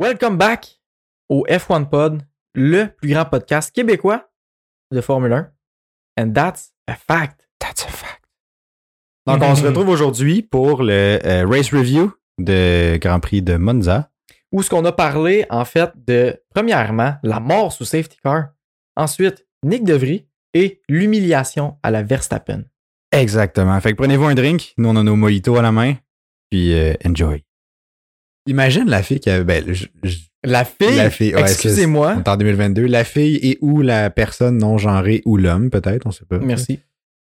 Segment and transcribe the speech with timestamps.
[0.00, 0.80] Welcome back
[1.28, 2.20] au F1 Pod,
[2.52, 4.28] le plus grand podcast québécois
[4.90, 5.52] de Formule 1.
[6.18, 7.46] And that's a fact.
[7.60, 8.24] That's a fact.
[9.24, 14.10] Donc, on se retrouve aujourd'hui pour le euh, race review de Grand Prix de Monza.
[14.50, 18.48] Où ce qu'on a parlé, en fait, de, premièrement, la mort sous safety car.
[18.96, 22.64] Ensuite, Nick DeVry et l'humiliation à la Verstappen.
[23.12, 23.80] Exactement.
[23.80, 24.74] Fait que prenez-vous un drink.
[24.76, 25.94] Nous, on a nos mojitos à la main.
[26.50, 27.44] Puis, euh, enjoy.
[28.46, 29.44] Imagine la fille qui avait.
[29.44, 32.16] Ben, je- je- La fille, La fille, ouais, excusez-moi.
[32.26, 32.84] en 2022.
[32.86, 36.38] La fille et ou la personne non genrée ou l'homme, peut-être, on sait pas.
[36.38, 36.80] Merci.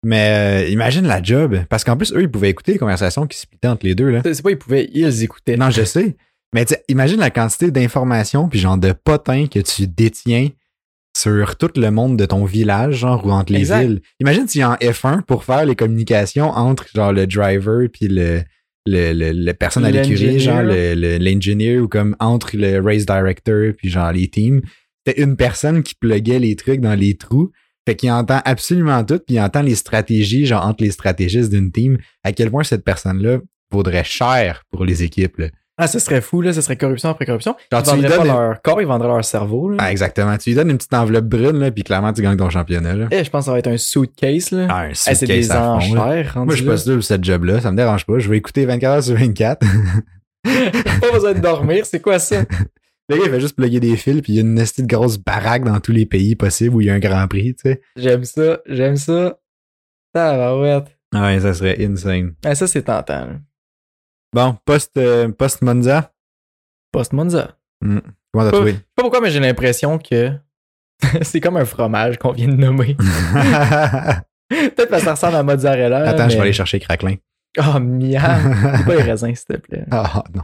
[0.05, 1.59] Mais euh, imagine la job.
[1.67, 4.09] Parce qu'en plus, eux, ils pouvaient écouter les conversations qui se splittaient entre les deux.
[4.09, 4.21] Là.
[4.23, 5.57] C'est pas, ils pouvaient, ils écoutaient.
[5.57, 6.15] Non, je sais.
[6.55, 10.47] Mais imagine la quantité d'informations puis genre de potins que tu détiens
[11.17, 13.81] sur tout le monde de ton village, genre, ou entre les Exact.
[13.81, 14.01] villes.
[14.21, 18.43] Imagine si en F1 pour faire les communications entre genre le driver puis le,
[18.85, 23.05] le, le, le personne à l'écurie, genre le- le- l'engineer ou comme entre le race
[23.05, 24.61] director puis genre les teams.
[25.05, 27.51] C'était une personne qui pluguait les trucs dans les trous.
[27.87, 31.71] Fait qu'il entend absolument tout, puis il entend les stratégies, genre entre les stratégistes d'une
[31.71, 33.39] team, à quel point cette personne-là
[33.71, 35.37] vaudrait cher pour les équipes.
[35.37, 35.47] Là.
[35.81, 36.51] Ah, ce serait fou, là.
[36.53, 37.55] Ce serait corruption après corruption.
[37.71, 39.77] Genre, Ils tu vendraient pas leur corps, ils vendraient leur cerveau, là.
[39.79, 40.37] Ah, exactement.
[40.37, 42.95] Tu lui donnes une petite enveloppe brune, là, puis clairement, tu gagnes ton championnat.
[42.95, 43.07] Là.
[43.11, 44.67] Eh, je pense que ça va être un suitcase, là.
[44.69, 46.01] Ah, un Eh, c'est suitcase des à fond, là.
[46.03, 46.33] enchères.
[46.37, 46.71] Moi, je suis là.
[46.73, 47.61] pas sûr de cette job-là.
[47.61, 48.19] Ça me dérange pas.
[48.19, 49.65] Je vais écouter 24 heures sur 24.
[50.43, 52.41] pas besoin de dormir, c'est quoi ça?
[53.09, 54.87] Le gars, il fait juste plugger des fils, puis il y a une nestie de
[54.87, 57.69] grosse baraque dans tous les pays possibles où il y a un grand prix, tu
[57.69, 57.81] sais.
[57.95, 59.39] J'aime ça, j'aime ça.
[60.13, 60.95] Tabarouette.
[61.13, 62.33] Ah ouais, ça serait insane.
[62.45, 63.25] Ah, ça, c'est tentant.
[63.25, 63.33] là.
[64.33, 66.11] Bon, post, euh, post Monza.
[66.91, 67.55] Post-Monza.
[67.81, 67.99] Hmm.
[68.31, 68.71] Comment t'as trouvé?
[68.71, 70.31] Je sais pas pourquoi, mais j'ai l'impression que
[71.21, 72.95] c'est comme un fromage qu'on vient de nommer.
[74.49, 76.09] Peut-être parce que ça ressemble à mozzarella.
[76.09, 76.29] Attends, mais...
[76.31, 77.15] je vais aller chercher Craquelin.
[77.59, 78.83] Oh, miam.
[78.85, 79.85] Pas les raisins, s'il te plaît.
[79.91, 80.43] Ah non.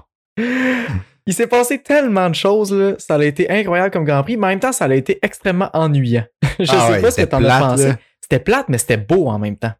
[1.27, 2.93] Il s'est passé tellement de choses, là.
[2.99, 5.69] Ça a été incroyable comme Grand Prix, mais en même temps, ça a été extrêmement
[5.73, 6.25] ennuyant.
[6.59, 7.93] je Ah sais ouais, pas ce que t'en as pensé.
[8.21, 9.73] C'était plate, mais c'était beau en même temps.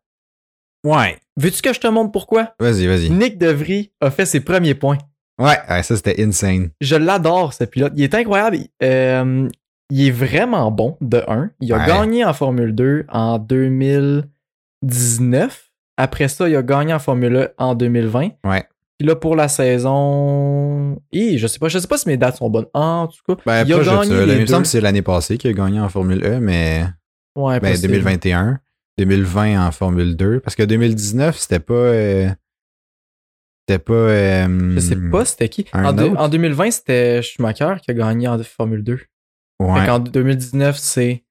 [0.86, 1.18] Ouais.
[1.36, 2.54] Veux-tu que je te montre pourquoi?
[2.60, 3.10] Vas-y, vas-y.
[3.10, 4.98] Nick DeVry a fait ses premiers points.
[5.38, 6.70] Ouais, ouais, ça c'était insane.
[6.80, 7.92] Je l'adore, ce pilote.
[7.98, 8.58] Il est incroyable.
[8.82, 9.50] Euh,
[9.90, 11.50] il est vraiment bon, de 1.
[11.60, 11.86] Il a Ouais.
[11.88, 13.38] gagné en Formule 2 en
[14.82, 15.72] 2019.
[15.98, 18.30] Après ça, il a gagné en Formule 1 en 2020.
[18.46, 18.64] Ouais.
[18.98, 20.98] Puis là, pour la saison...
[21.12, 22.68] Hi, je sais pas, je sais pas si mes dates sont bonnes.
[22.74, 25.38] En tout cas, Ben, il a gagné les Il me semble que c'est l'année passée
[25.38, 26.86] qu'il a gagné en Formule E, mais
[27.36, 27.90] Ouais, ben, possible.
[27.94, 28.60] 2021.
[28.98, 30.40] 2020 en Formule 2.
[30.40, 31.74] Parce que 2019, c'était pas.
[31.74, 32.30] euh,
[33.68, 33.94] c'était pas.
[33.94, 35.66] euh, Je sais pas c'était qui.
[35.74, 39.00] En, en 2020, c'était Schumacher qui a gagné en Formule 2.
[39.62, 39.90] Ouais.
[39.90, 41.24] En 2019, c'est...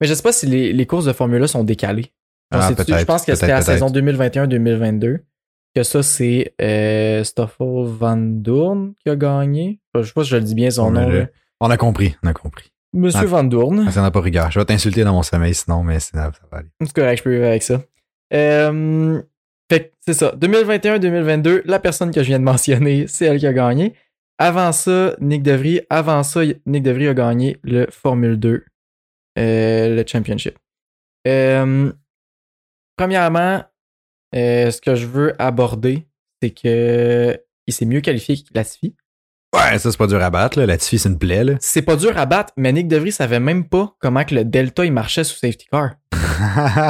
[0.00, 2.12] Mais je sais pas si les, les courses de Formule 1 sont décalées.
[2.52, 2.70] Je, Ah,
[3.00, 5.20] je pense que c'était la saison 2021-2022.
[5.74, 9.80] Que ça, c'est euh, Stoffel Van Doorn qui a gagné.
[9.94, 11.08] Je sais pas si je le dis bien son On a nom.
[11.10, 11.26] là.
[11.60, 12.70] On a compris, on a compris.
[12.96, 13.26] Monsieur Ah.
[13.26, 13.84] Van Doorn.
[13.88, 14.50] Ah, Ça n'a pas rigueur.
[14.50, 16.68] Je vais t'insulter dans mon sommeil sinon, mais ça va aller.
[16.80, 17.82] C'est correct, je peux vivre avec ça.
[18.32, 19.22] Euh,
[19.70, 20.32] fait c'est ça.
[20.36, 23.94] 2021-2022, la personne que je viens de mentionner, c'est elle qui a gagné.
[24.38, 25.80] Avant ça, Nick DeVry.
[25.90, 28.64] Avant ça, Nick DeVry a gagné le Formule 2,
[29.38, 30.58] euh, le Championship.
[31.28, 31.92] Euh,
[32.96, 33.62] premièrement,
[34.34, 36.06] ce que je veux aborder,
[36.42, 38.94] c'est que il s'est mieux qualifié que Latifi.
[39.56, 40.66] Ouais, ça c'est pas dur à battre, là.
[40.66, 41.54] La Tiffy, c'est une plaie, là.
[41.60, 44.84] C'est pas dur à battre, mais Nick DeVry savait même pas comment que le Delta
[44.84, 45.92] il marchait sous safety car.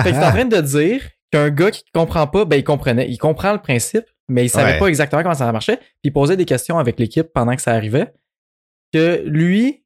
[0.03, 3.09] Fait que t'es en train de dire qu'un gars qui comprend pas, ben il comprenait.
[3.09, 4.79] Il comprend le principe, mais il savait Ouais.
[4.79, 5.77] pas exactement comment ça marchait.
[5.77, 8.13] Puis il posait des questions avec l'équipe pendant que ça arrivait.
[8.93, 9.85] Que lui,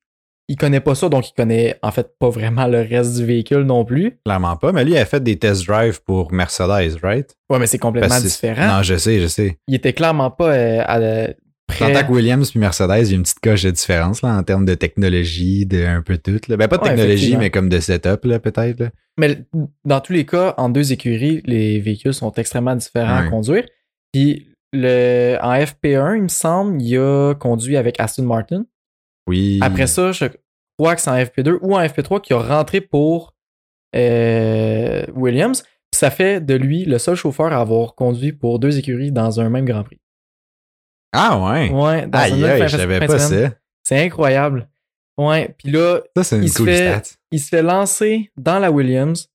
[0.48, 3.62] il connaît pas ça, donc il connaît en fait pas vraiment le reste du véhicule
[3.62, 4.18] non plus.
[4.24, 7.36] Clairement pas, mais lui, il a fait des test drives pour Mercedes, right?
[7.48, 8.66] Ouais, mais c'est complètement différent.
[8.76, 9.58] Non, je sais, je sais.
[9.68, 11.28] Il était clairement pas euh, à,
[11.70, 11.92] prêt.
[11.92, 14.42] J'entends que Williams puis Mercedes, il y a une petite coche de différence là, en
[14.42, 16.40] termes de technologie, de un peu tout.
[16.48, 16.56] Là.
[16.56, 18.90] Ben, pas de Ouais, technologie, mais comme de setup, peut-être.
[19.18, 19.44] Mais
[19.84, 23.64] dans tous les cas, en deux écuries, les véhicules sont extrêmement différents à conduire.
[24.12, 28.64] Puis le, en FP1, il me semble, il a conduit avec Aston Martin.
[29.26, 29.58] Oui.
[29.62, 30.26] Après ça, je
[30.78, 33.34] crois que c'est en FP2 ou en FP3 qui a rentré pour
[33.96, 35.62] euh, Williams.
[35.90, 39.40] Puis ça fait de lui le seul chauffeur à avoir conduit pour deux écuries dans
[39.40, 39.98] un même Grand Prix.
[41.12, 41.70] Ah ouais.
[41.70, 43.50] Ouais, dans Aïe, aïe, je savais pas ça.
[43.82, 44.68] C'est incroyable.
[45.18, 47.16] Ouais, puis là, Ça, c'est une Il se fait- stat.
[47.32, 49.28] il se fait lancer dans la Williams,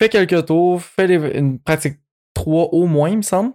[0.00, 1.98] fait quelques tours, fait les- une pratique
[2.34, 3.52] 3 au moins, il me semble.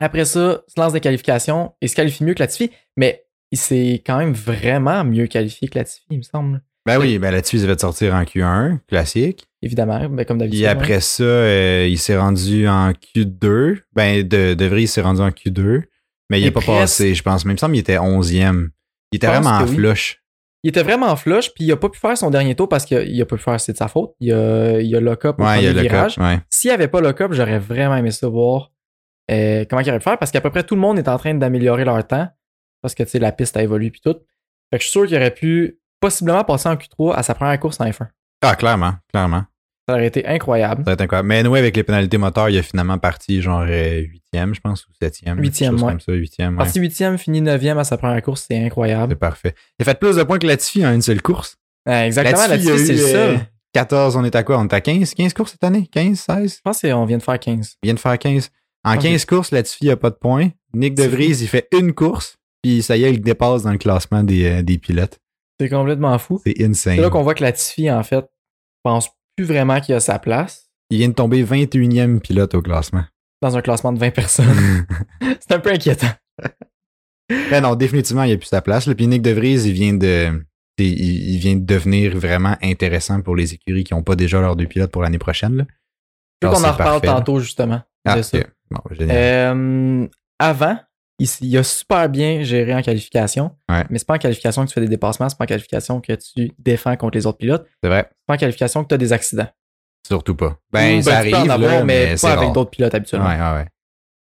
[0.00, 4.02] Après ça, se lance des qualifications et se qualifie mieux que Latifi, mais il s'est
[4.04, 6.62] quand même vraiment mieux qualifié que Latifi, il me semble.
[6.84, 9.46] Ben oui, ben là-dessus, il fait sortir en Q1, classique.
[9.62, 10.60] Évidemment, ben comme d'habitude.
[10.60, 13.78] Puis après ça, euh, il s'est rendu en Q2.
[13.94, 15.84] Ben, de, de vrai, il s'est rendu en Q2.
[16.30, 16.80] Mais il n'est pas presque.
[16.80, 17.44] passé, je pense.
[17.44, 18.68] Même il me semble qu'il était 11e.
[19.12, 20.22] Il était vraiment en flush.
[20.62, 22.84] Il était vraiment en flush, puis il a pas pu faire son dernier tour parce
[22.84, 24.14] qu'il a pas pu faire, c'est de sa faute.
[24.18, 26.18] Il a, il a lock-up au Ouais, il y a premier le virage.
[26.18, 26.40] ouais.
[26.50, 28.72] S'il n'y avait pas lock-up, j'aurais vraiment aimé savoir
[29.30, 31.18] euh, comment il aurait pu faire parce qu'à peu près tout le monde est en
[31.18, 32.28] train d'améliorer leur temps
[32.82, 34.14] parce que tu sais, la piste a évolué puis tout.
[34.70, 37.58] Fait que je suis sûr qu'il aurait pu possiblement passer en Q3 à sa première
[37.60, 38.08] course en F1.
[38.42, 39.44] Ah, clairement, clairement.
[39.88, 40.82] Ça aurait été incroyable.
[40.82, 41.28] Ça va être incroyable.
[41.28, 44.84] Mais anyway, avec les pénalités moteurs, il a finalement parti genre euh, huitième, je pense,
[44.86, 45.38] ou septième.
[45.40, 45.92] Huitième, ouais.
[45.92, 46.56] comme ça, huitième.
[46.56, 49.12] Parti huitième, fini neuvième à sa première course, c'est incroyable.
[49.12, 49.54] C'est parfait.
[49.78, 51.56] Il a fait plus de points que Latifi en une seule course.
[51.88, 53.34] Euh, exactement, Latifi, là-dessus, c'est il le a eu, seul.
[53.36, 53.38] euh,
[53.74, 54.58] 14, on est à quoi?
[54.58, 55.14] On est à 15?
[55.14, 55.86] 15 courses cette année?
[55.92, 56.56] 15, 16?
[56.56, 57.76] Je pense qu'on vient de faire 15.
[57.82, 58.50] Il vient de faire 15.
[58.84, 59.02] En Ok.
[59.02, 60.48] 15 courses, Latifi a pas de points.
[60.74, 63.72] Nick De C'est Vries, il fait une course, puis ça y est, il dépasse dans
[63.72, 65.20] le classement des, euh, des pilotes.
[65.60, 66.40] C'est complètement fou.
[66.44, 66.96] C'est insane.
[66.96, 68.24] C'est là qu'on voit que Latifi, en fait,
[68.82, 73.04] pense plus vraiment qu'il a sa place Il vient de tomber 21e pilote au classement.
[73.42, 74.86] dans un classement de 20 personnes.
[75.40, 76.10] c'est un peu inquiétant.
[77.50, 78.86] Mais non, définitivement, il a plus sa place.
[78.86, 78.94] là.
[78.94, 80.42] Puis Nick De Vries, il vient de.
[80.78, 84.66] il, vient de devenir vraiment intéressant pour les écuries qui n'ont pas déjà leurs deux
[84.66, 85.56] pilotes pour l'année prochaine.
[85.56, 85.64] Là.
[86.42, 87.82] Je veux qu'on en reparle tantôt, justement.
[88.04, 88.38] Ah, de ça.
[88.38, 88.46] ok.
[88.70, 89.16] Bon, génial.
[89.16, 90.08] Euh,
[90.38, 90.78] avant,
[91.18, 93.56] il, a super bien géré en qualification.
[93.68, 93.84] Ouais.
[93.90, 96.12] Mais c'est pas en qualification que tu fais des dépassements, c'est pas en qualification que
[96.12, 97.66] tu défends contre les autres pilotes.
[97.82, 98.06] C'est vrai.
[98.10, 99.48] C'est pas en qualification que tu as des accidents.
[100.06, 100.58] Surtout pas.
[100.72, 103.28] Ben, Ou, ça arrive, en avoir, là, mais, pas avec d'autres pilotes habituellement.
[103.28, 103.66] ouais, ouais.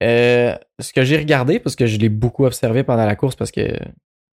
[0.02, 3.50] Euh, ce que j'ai regardé, parce que je l'ai beaucoup observé pendant la course parce
[3.50, 3.60] que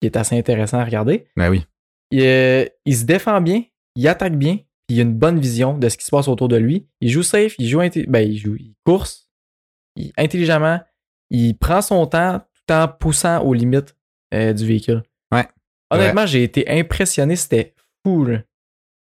[0.00, 1.26] il est assez intéressant à regarder.
[1.36, 1.66] Ben oui.
[2.10, 3.64] Il, euh, il se défend bien,
[3.96, 4.56] il attaque bien,
[4.86, 6.88] puis il a une bonne vision de ce qui se passe autour de lui.
[7.00, 9.28] Il joue safe, il joue, ben, il joue, il course
[9.96, 10.80] il- intelligemment,
[11.30, 13.94] il prend son temps tout en poussant aux limites
[14.34, 15.02] euh, du véhicule.
[15.32, 15.46] Ouais.
[15.90, 18.24] Honnêtement, j'ai été impressionné, c'était fou.
[18.24, 18.38] là.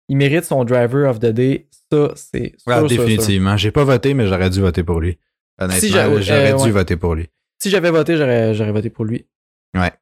[0.08, 1.68] Il mérite son driver of the day.
[1.90, 3.56] Ça, c'est sûr, Ah, définitivement.
[3.56, 5.18] J'ai pas voté, mais j'aurais dû voter pour lui.
[5.60, 6.70] Honnêtement, Si j'aurais euh, dû ouais.
[6.70, 7.28] voter pour lui.
[7.62, 9.26] Si j'avais voté, j'aurais j'aurais voté pour lui.
[9.74, 9.92] Ouais.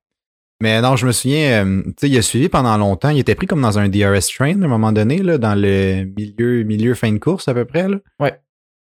[0.63, 3.09] Mais non, je me souviens, euh, tu sais, il a suivi pendant longtemps.
[3.09, 6.05] Il était pris comme dans un DRS train à un moment donné, là, dans le
[6.17, 7.89] milieu, milieu fin de course à peu près.
[7.89, 7.99] Là.
[8.21, 8.39] Ouais.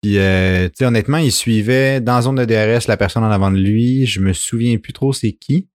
[0.07, 3.31] Puis, euh, tu sais, honnêtement, il suivait dans la zone de DRS la personne en
[3.33, 4.07] avant de lui.
[4.07, 5.69] Je me souviens plus trop c'est qui.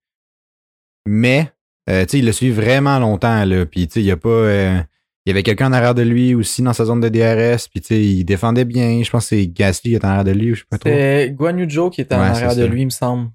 [1.06, 1.52] Mais,
[1.90, 3.66] euh, tu sais, il l'a suivi vraiment longtemps, là.
[3.66, 4.30] Puis, tu sais, il y a pas.
[4.30, 4.80] euh,
[5.26, 7.68] il y avait quelqu'un en arrière de lui aussi dans sa zone de DRS.
[7.70, 9.02] Puis, tu sais, il défendait bien.
[9.02, 10.78] Je pense que c'est Gasly qui était en arrière de lui, ou je sais pas
[10.78, 10.88] trop.
[10.88, 12.68] C'était Guan Yu Zhou qui était en Ouais, arrière c'est de ça.
[12.72, 13.30] lui, il me semble.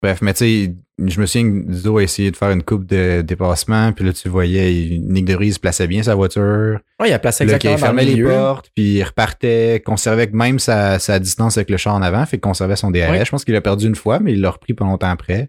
[0.00, 2.84] Bref, mais tu sais, je me souviens que Zo a essayé de faire une coupe
[2.86, 6.78] de dépassement, puis là, tu voyais, il- Nick De Vries plaçait bien sa voiture.
[7.00, 10.28] Ouais, il a placé là, exactement dans le fermait les portes, puis il repartait, conservait
[10.32, 13.10] même sa, sa distance avec le char en avant, fait qu'il conservait son DRS.
[13.10, 13.24] Ouais.
[13.24, 15.48] Je pense qu'il l'a perdu une fois, mais il l'a repris pas longtemps après.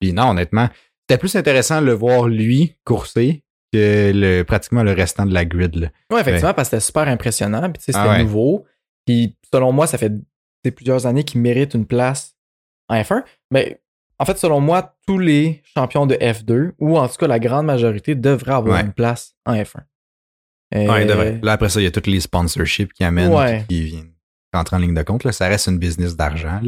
[0.00, 0.68] Puis non, honnêtement,
[1.08, 5.44] c'était plus intéressant de le voir lui courser que le, pratiquement le restant de la
[5.44, 5.74] grid.
[5.76, 5.88] Là.
[6.10, 7.70] Ouais, effectivement, parce que c'était super impressionnant.
[7.70, 8.22] Puis, c'était Ah ouais.
[8.22, 8.64] nouveau.
[9.04, 10.12] Puis, selon moi, ça fait
[10.74, 12.34] plusieurs années qu'il mérite une place
[12.88, 13.22] en F1.
[13.50, 13.80] Mais,
[14.18, 17.66] en fait, selon moi, tous les champions de F2, ou en tout cas la grande
[17.66, 18.82] majorité, devraient avoir Ouais.
[18.86, 19.80] une place en F1.
[20.74, 21.40] Euh, Ouais, devrait.
[21.42, 23.64] Là, après ça, il y a tous les sponsorships qui amènent, Ouais.
[23.68, 24.12] qui viennent
[24.52, 25.24] rentrer en ligne de compte.
[25.24, 25.32] Là.
[25.32, 26.60] Ça reste une business d'argent.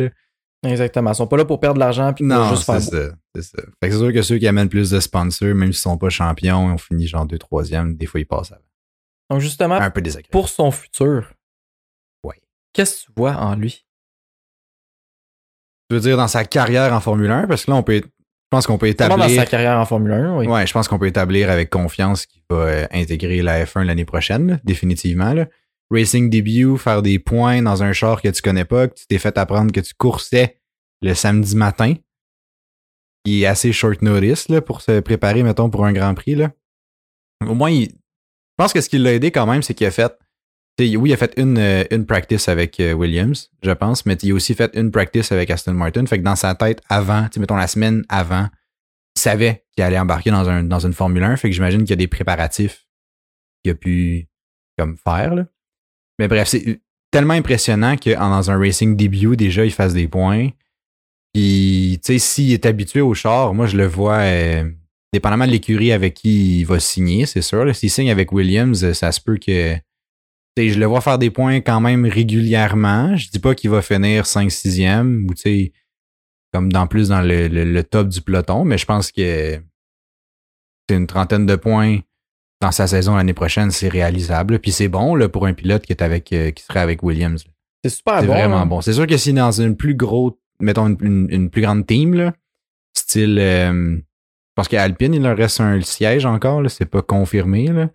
[0.64, 1.12] Exactement.
[1.12, 3.42] Ils sont pas là pour perdre de l'argent puis Non, juste c'est faire ça, c'est
[3.42, 3.62] ça.
[3.80, 6.08] Fait que c'est sûr que ceux qui amènent plus de sponsors, même s'ils sont pas
[6.08, 7.62] champions, on finit genre 2 3
[7.94, 8.62] des fois ils passent avant.
[9.30, 11.32] Donc, justement, Un peu pour son futur,
[12.24, 12.40] Ouais.
[12.72, 13.85] qu'est-ce que tu vois en lui?
[15.88, 18.08] Tu veux dire dans sa carrière en Formule 1, parce que là, on peut, je
[18.50, 19.40] pense qu'on peut Comment dans établir.
[19.40, 20.46] sa carrière en Formule 1, oui.
[20.46, 24.04] Ouais, je pense qu'on peut établir avec confiance qu'il va euh, intégrer la F1 l'année
[24.04, 25.32] prochaine, là, définitivement.
[25.32, 25.46] Là.
[25.90, 29.18] Racing debut, faire des points dans un char que tu connais pas, que tu t'es
[29.18, 30.58] fait apprendre que tu coursais
[31.02, 31.94] le samedi matin,
[33.24, 36.34] qui est assez short notice là, pour se préparer, mettons, pour un Grand Prix.
[36.34, 36.50] Là.
[37.46, 39.90] Au moins, il- je pense que ce qui l'a aidé quand même, c'est qu'il a
[39.92, 40.12] fait.
[40.78, 44.32] Oui, il a fait une, euh, une practice avec euh, Williams, je pense, mais il
[44.32, 46.04] a aussi fait une practice avec Aston Martin.
[46.04, 48.48] Fait que dans sa tête, avant, mettons la semaine avant,
[49.16, 51.36] il savait qu'il allait embarquer dans, un, dans une Formule 1.
[51.36, 52.86] Fait que j'imagine qu'il y a des préparatifs
[53.62, 54.28] qu'il a pu
[54.78, 55.34] comme faire.
[55.34, 55.46] Là.
[56.18, 56.80] Mais bref, c'est
[57.10, 60.50] tellement impressionnant qu'en dans un racing debut, déjà, il fasse des points.
[61.32, 64.70] Puis, tu sais, s'il est habitué au char, moi, je le vois, euh,
[65.12, 67.74] dépendamment de l'écurie avec qui il va signer, c'est sûr.
[67.74, 69.76] S'il signe avec Williams, euh, ça se peut que.
[70.56, 73.16] Je le vois faire des points quand même régulièrement.
[73.16, 75.72] Je dis pas qu'il va finir 5-6e ou tu sais,
[76.52, 79.60] comme dans plus dans le, le- le top du peloton, mais je pense que
[80.88, 81.98] c'est une trentaine de points
[82.62, 84.58] dans sa saison l'année prochaine, c'est réalisable.
[84.58, 87.44] Puis c'est bon là, pour un pilote qui est avec euh, qui serait avec Williams.
[87.84, 88.32] C'est super C'est bon.
[88.32, 88.66] vraiment hein.
[88.66, 88.80] bon.
[88.80, 92.14] C'est sûr que si dans une plus gros, mettons une, une- une plus grande team,
[92.14, 92.32] là,
[92.96, 93.98] style, euh,
[94.54, 97.66] parce qu'à Alpine, il leur reste un siège encore, c'est pas confirmé.
[97.66, 97.90] Là.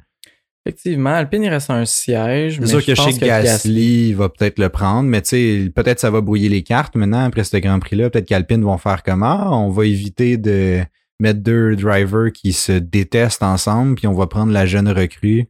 [0.65, 2.60] Effectivement, Alpine, il reste un siège.
[2.60, 6.12] C'est sûr que chez Gasly, il va peut-être le prendre, mais tu sais, peut-être ça
[6.12, 8.12] va brouiller les cartes maintenant après ce Grand Prix-là.
[8.12, 9.65] Peut-être qu'Alpine vont faire comment?
[9.65, 10.82] On va éviter de
[11.20, 15.48] mettre deux drivers qui se détestent ensemble, puis on va prendre la jeune recrue.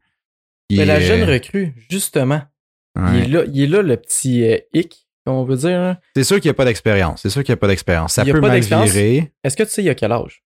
[0.72, 2.42] Mais la jeune recrue, justement,
[2.96, 5.78] il, est là, il est là le petit euh, hic, comme on veut dire.
[5.78, 5.98] Hein.
[6.16, 7.22] C'est sûr qu'il n'y a pas d'expérience.
[7.22, 8.14] C'est sûr qu'il n'y a pas d'expérience.
[8.14, 8.58] Ça peut mal.
[8.58, 10.44] Est-ce que tu sais il y a quel âge?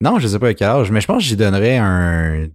[0.00, 2.46] Non, je sais pas à quel âge, mais je pense que j'y donnerais un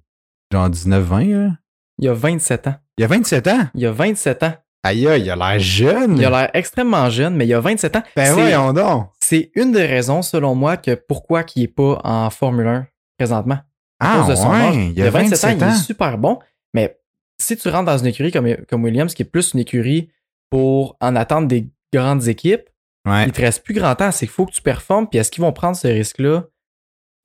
[0.53, 1.55] genre 19-20.
[2.00, 2.75] Il y a 27 ans.
[2.98, 3.67] Il y a 27 ans?
[3.75, 4.53] Il y a 27 ans.
[4.83, 6.17] Aïe, il a l'air jeune.
[6.17, 8.03] Il a l'air extrêmement jeune, mais il y a 27 ans.
[8.15, 9.10] Ben voyons donc.
[9.19, 13.60] C'est une des raisons, selon moi, que pourquoi il n'est pas en Formule 1 présentement.
[14.00, 14.75] À ah, de son âge.
[14.75, 16.39] Il, y a 27, ans, il est super bon,
[16.74, 17.00] mais
[17.38, 20.10] si tu rentres dans une écurie comme, comme Williams, qui est plus une écurie
[20.50, 22.69] pour en attendre des grandes équipes,
[23.07, 24.12] il te reste plus grand temps.
[24.12, 25.07] C'est qu'il faut que tu performes.
[25.07, 26.45] Puis est-ce qu'ils vont prendre ce risque-là?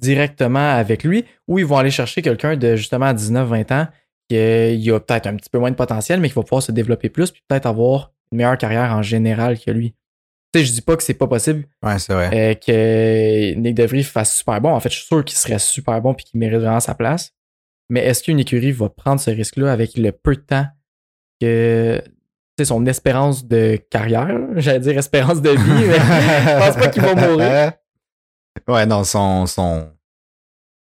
[0.01, 3.89] Directement avec lui ou ils vont aller chercher quelqu'un de justement à 19-20 ans
[4.29, 7.09] qui a peut-être un petit peu moins de potentiel, mais qui va pouvoir se développer
[7.09, 9.95] plus puis peut-être avoir une meilleure carrière en général que lui.
[10.53, 11.67] Tu sais, je dis pas que c'est pas possible.
[11.83, 12.31] Ouais, c'est vrai.
[12.33, 14.71] Euh, que Nick DeVries fasse super bon.
[14.71, 17.33] En fait, je suis sûr qu'il serait super bon puis qu'il mérite vraiment sa place.
[17.91, 20.67] Mais est-ce qu'une écurie va prendre ce risque-là avec le peu de temps
[21.41, 22.03] que
[22.59, 27.03] c'est son espérance de carrière, j'allais dire espérance de vie, mais je pense pas qu'il
[27.03, 27.73] va mourir.
[28.67, 29.89] Ouais, non, son, son,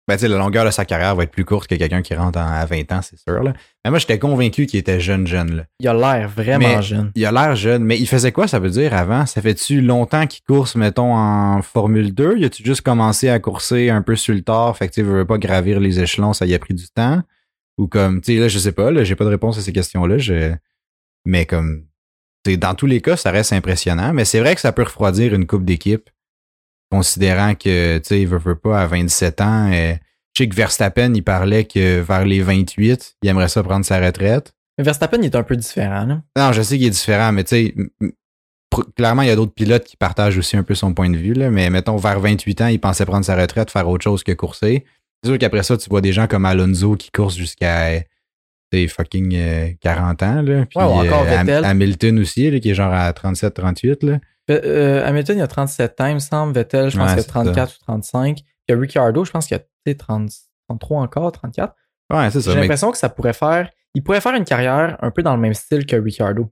[0.07, 2.15] ben, tu sais, la longueur de sa carrière va être plus courte que quelqu'un qui
[2.15, 3.43] rentre à 20 ans, c'est sûr.
[3.43, 3.51] Là.
[3.83, 5.57] Mais moi, j'étais convaincu qu'il était jeune, jeune.
[5.57, 5.65] Là.
[5.81, 7.11] Il a l'air vraiment jeune.
[7.13, 7.83] Il a l'air jeune.
[7.83, 9.25] Mais il faisait quoi, ça veut dire, avant?
[9.25, 12.35] Ça fait-tu longtemps qu'il course, mettons, en Formule 2?
[12.37, 14.77] Il a-tu juste commencé à courser un peu sur le tard?
[14.77, 17.21] Fait que, tu veux pas gravir les échelons, ça y a pris du temps?
[17.77, 19.73] Ou comme, tu sais, là, je sais pas, là, j'ai pas de réponse à ces
[19.73, 20.19] questions-là.
[20.19, 20.53] Je...
[21.25, 21.83] Mais comme,
[22.45, 24.13] dans tous les cas, ça reste impressionnant.
[24.13, 26.09] Mais c'est vrai que ça peut refroidir une coupe d'équipe
[26.91, 29.71] considérant que, tu sais, il veut, pas à 27 ans.
[29.71, 29.97] Et,
[30.33, 33.99] je sais que Verstappen, il parlait que vers les 28, il aimerait ça prendre sa
[33.99, 34.53] retraite.
[34.77, 36.21] Mais Verstappen, il est un peu différent, là.
[36.37, 37.75] Non, je sais qu'il est différent, mais tu sais,
[38.95, 41.33] clairement, il y a d'autres pilotes qui partagent aussi un peu son point de vue,
[41.33, 44.31] là, mais mettons, vers 28 ans, il pensait prendre sa retraite, faire autre chose que
[44.33, 44.85] courser.
[45.23, 48.03] C'est sûr qu'après ça, tu vois des gens comme Alonso qui coursent jusqu'à
[48.87, 50.41] fucking 40 euh, ans.
[50.41, 50.65] Là.
[50.65, 54.19] Puis, encore euh, Hamilton aussi, qui est genre à 37-38.
[54.49, 56.53] Euh, Hamilton, il a 37 ans, il me semble.
[56.53, 58.39] Vettel, je pense qu'il a 34 ou 35.
[58.67, 60.29] Puis Ricciardo, je pense qu'il a 30,
[60.69, 61.73] 33 encore, 34.
[62.13, 62.53] Ouais, c'est ça.
[62.53, 63.69] J'ai l'impression que ça pourrait faire.
[63.93, 66.51] Il pourrait faire une carrière un peu dans le même style que Ricciardo.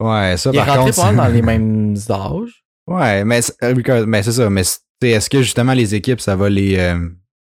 [0.00, 1.16] Ouais, ça, il par est rentré contre...
[1.16, 2.64] dans les mêmes âges.
[2.86, 3.40] Ouais, mais,
[4.06, 4.50] mais c'est ça.
[4.50, 4.62] Mais
[5.02, 6.94] est-ce que justement les équipes, ça va les.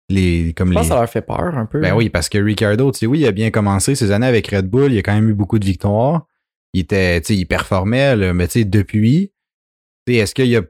[0.09, 1.81] les comme je pense que ça leur fait peur un peu.
[1.81, 4.49] Ben oui, parce que Ricciardo, tu sais, oui, il a bien commencé ses années avec
[4.49, 6.27] Red Bull, il a quand même eu beaucoup de victoires.
[6.75, 9.33] Il était, tu sais, il performait, là, mais tu sais, depuis,
[10.07, 10.63] est-ce qu'il a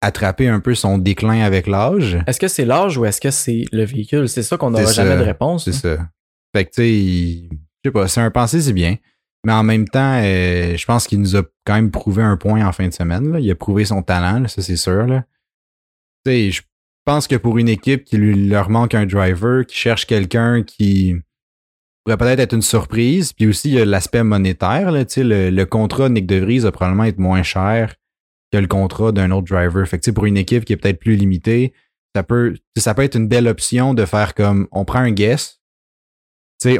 [0.00, 2.18] attrapé un peu son déclin avec l'âge?
[2.26, 4.28] Est-ce que c'est l'âge ou est-ce que c'est le véhicule?
[4.28, 5.64] C'est ça qu'on n'aura jamais de réponse.
[5.64, 6.08] C'est ça.
[6.54, 8.96] Fait que, tu sais, je sais pas, c'est un pensée, c'est bien.
[9.44, 12.66] Mais en même temps, euh, je pense qu'il nous a quand même prouvé un point
[12.66, 13.32] en fin de semaine.
[13.32, 13.40] Là.
[13.40, 15.06] Il a prouvé son talent, ça c'est sûr.
[16.24, 16.62] Tu sais, je
[17.04, 21.14] pense que pour une équipe qui lui leur manque un driver, qui cherche quelqu'un qui
[22.04, 24.90] pourrait peut-être être une surprise, puis aussi il y a l'aspect monétaire.
[24.90, 27.94] Là, le, le contrat de Nick DeVries va probablement être moins cher
[28.52, 29.86] que le contrat d'un autre driver.
[29.86, 31.72] Fait pour une équipe qui est peut-être plus limitée,
[32.14, 35.58] ça peut, ça peut être une belle option de faire comme on prend un guess,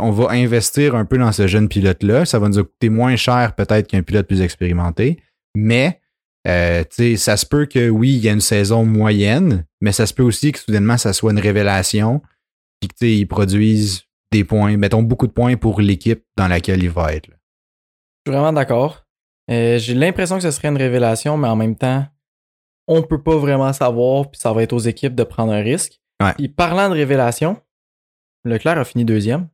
[0.01, 2.25] on va investir un peu dans ce jeune pilote-là.
[2.25, 5.23] Ça va nous coûter moins cher peut-être qu'un pilote plus expérimenté.
[5.55, 6.01] Mais
[6.47, 6.85] euh,
[7.17, 10.23] ça se peut que oui, il y a une saison moyenne, mais ça se peut
[10.23, 12.23] aussi que soudainement ça soit une révélation.
[12.81, 17.15] Puis qu'ils produisent des points, mettons beaucoup de points pour l'équipe dans laquelle il va
[17.15, 17.29] être.
[17.29, 19.05] Je suis vraiment d'accord.
[19.51, 22.07] Euh, j'ai l'impression que ce serait une révélation, mais en même temps,
[22.87, 26.01] on peut pas vraiment savoir, puis ça va être aux équipes de prendre un risque.
[26.23, 26.49] Ouais.
[26.49, 27.61] parlant de révélation,
[28.45, 29.49] Leclerc a fini deuxième.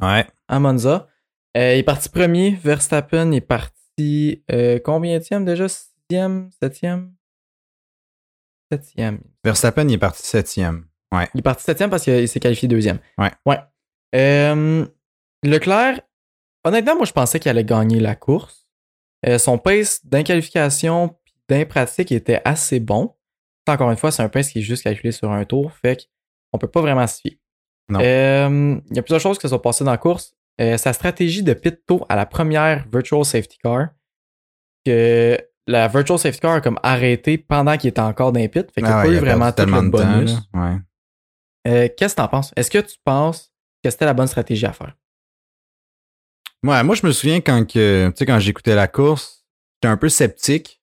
[0.00, 0.26] Ouais.
[0.48, 1.08] À Monza.
[1.56, 2.52] Euh, il est parti premier.
[2.52, 5.66] Verstappen est parti euh, combien déjà?
[5.68, 6.50] Sixième?
[6.62, 7.14] Septième?
[8.72, 9.20] Septième.
[9.44, 10.86] Verstappen il est parti septième.
[11.12, 11.28] Ouais.
[11.34, 12.98] Il est parti septième parce qu'il s'est qualifié deuxième.
[13.18, 13.32] Ouais.
[13.44, 13.58] Ouais.
[14.14, 14.86] Euh,
[15.42, 16.00] Leclerc,
[16.64, 18.59] honnêtement, moi je pensais qu'il allait gagner la course.
[19.26, 21.16] Euh, son pace d'inqualification
[21.48, 23.14] et d'impratique était assez bon.
[23.68, 26.08] Encore une fois, c'est un pace qui est juste calculé sur un tour, fait
[26.50, 27.38] qu'on peut pas vraiment se fier.
[27.92, 30.34] Euh, il y a plusieurs choses qui se sont passées dans la course.
[30.60, 33.88] Euh, sa stratégie de pit tôt à la première virtual safety car,
[34.84, 38.66] que la virtual safety car a comme arrêté pendant qu'il était encore dans les pit,
[38.72, 40.38] fait qu'il n'y a ah pas eu vraiment tout le bonus.
[41.64, 42.52] Qu'est-ce que tu en penses?
[42.56, 44.94] Est-ce que tu penses que c'était la bonne stratégie à faire?
[46.66, 50.80] Ouais, moi, je me souviens quand, que, quand j'écoutais la course, j'étais un peu sceptique.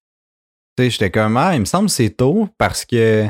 [0.80, 3.28] J'étais comme, ah, il me semble que c'est tôt parce que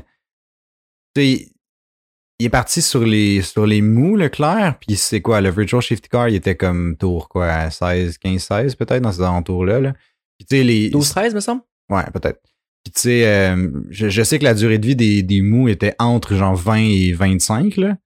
[2.40, 6.08] il est parti sur les, sur les mous, Leclerc, puis c'est quoi, le Virtual Shift
[6.08, 9.80] Car, il était comme tour, quoi, 16, 15, 16 peut-être, dans ces alentours-là.
[9.80, 9.94] Là.
[10.38, 10.90] Puis, les...
[10.90, 11.62] 12, 13, me semble?
[11.90, 12.42] Ouais, peut-être.
[12.84, 15.96] Puis tu sais, euh, je, sais que la durée de vie des, des mous était
[16.00, 17.98] entre genre 20 et 25, là.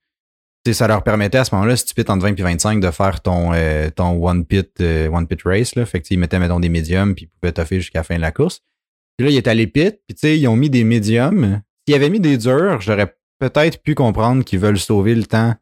[0.72, 3.22] Ça leur permettait à ce moment-là, si tu pits entre 20 et 25, de faire
[3.22, 5.76] ton, euh, ton one pit one pit race.
[5.76, 5.86] Là.
[5.86, 8.22] Fait que ils mettaient, mettons, des médiums, puis ils pouvaient toffer jusqu'à la fin de
[8.22, 8.62] la course.
[9.18, 11.62] Puis là, il est allé pit, puis tu sais, ils ont mis des médiums.
[11.88, 15.56] S'ils avaient mis des durs, j'aurais peut-être pu comprendre qu'ils veulent sauver le temps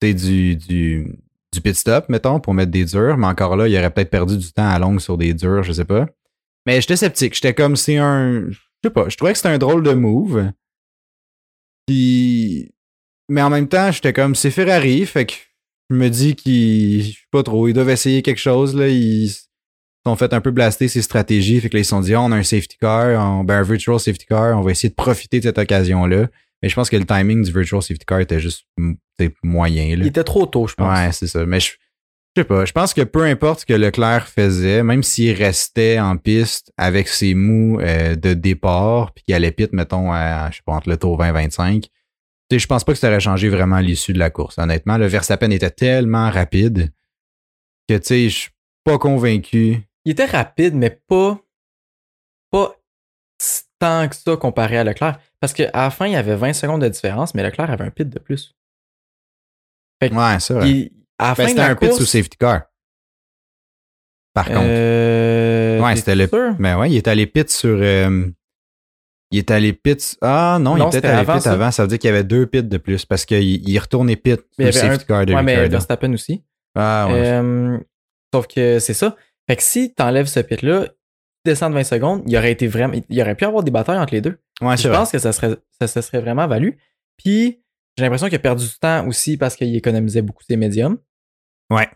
[0.00, 1.18] du, du,
[1.52, 4.36] du pit stop, mettons, pour mettre des durs, mais encore là, il aurait peut-être perdu
[4.36, 6.06] du temps à longue sur des durs, je sais pas.
[6.66, 7.34] Mais j'étais sceptique.
[7.34, 8.48] J'étais comme c'est un.
[8.50, 10.50] Je sais pas, je trouvais que c'était un drôle de move.
[11.86, 12.11] Puis.
[13.28, 15.34] Mais en même temps, j'étais comme c'est Ferrari, fait que
[15.90, 17.02] je me dis qu'ils.
[17.02, 18.88] Je sais pas trop, ils doivent essayer quelque chose, là.
[18.88, 19.30] Ils
[20.06, 21.60] sont fait un peu blaster ses stratégies.
[21.60, 23.62] Fait que là, ils se sont dit, oh, on a un safety car, ben, un
[23.62, 26.26] virtual safety car, on va essayer de profiter de cette occasion-là.
[26.62, 28.66] Mais je pense que le timing du virtual safety car était juste
[29.42, 29.96] moyen.
[29.96, 30.02] Là.
[30.02, 30.98] Il était trop tôt, je pense.
[30.98, 31.44] Ouais, c'est ça.
[31.46, 31.72] Mais je,
[32.36, 32.64] sais pas.
[32.64, 37.08] Je pense que peu importe ce que Leclerc faisait, même s'il restait en piste avec
[37.08, 40.88] ses mous euh, de départ, puis qu'il allait pit, mettons, à, je sais pas, entre
[40.88, 41.86] le tour 20-25,
[42.58, 44.58] je pense pas que ça aurait changé vraiment l'issue de la course.
[44.58, 46.92] Honnêtement, le Verstappen était tellement rapide
[47.88, 48.50] que, tu sais, je suis
[48.84, 49.82] pas convaincu.
[50.04, 51.38] Il était rapide, mais pas,
[52.50, 52.76] pas
[53.78, 55.18] tant que ça comparé à Leclerc.
[55.40, 57.90] Parce qu'à la fin, il y avait 20 secondes de différence, mais Leclerc avait un
[57.90, 58.54] pit de plus.
[60.00, 60.90] ouais, c'est vrai.
[61.18, 62.62] à ben, c'était un pit sous safety car.
[64.34, 64.60] Par contre.
[64.62, 66.28] Euh, ouais, c'était le.
[66.58, 67.76] Mais ben ouais, il est allé pit sur.
[67.80, 68.30] Euh,
[69.32, 70.16] il est allé pit.
[70.22, 71.70] Ah non, il était allé pit avant.
[71.70, 74.40] Ça veut dire qu'il y avait deux pits de plus parce qu'il il retournait pit
[74.54, 76.44] sur le safety car de Ouais, mais Verstappen aussi.
[76.74, 77.14] Ah ouais.
[77.14, 77.78] Euh,
[78.32, 79.16] sauf que c'est ça.
[79.48, 80.86] Fait que si t'enlèves ce pit-là,
[81.44, 82.94] descends de 20 secondes, il aurait été vraiment.
[83.08, 84.38] Il aurait pu avoir des batailles entre les deux
[84.76, 86.78] je pense que ça serait, ça se serait vraiment valu.
[87.16, 87.60] Puis,
[87.96, 90.98] j'ai l'impression qu'il a perdu du temps aussi parce qu'il économisait beaucoup ses médiums.
[91.70, 91.88] Ouais.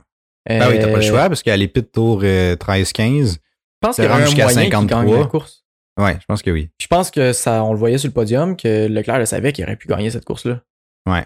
[0.50, 3.36] Euh, ben oui, t'as pas le choix parce qu'à l'épée de tour 13-15, je
[3.80, 5.04] pense qu'il y a un moyen 53.
[5.04, 5.64] Gagne la course.
[5.98, 6.70] Ouais, je pense que oui.
[6.80, 9.64] Je pense que ça, on le voyait sur le podium que Leclerc le savait qu'il
[9.64, 10.60] aurait pu gagner cette course-là.
[11.08, 11.24] Ouais.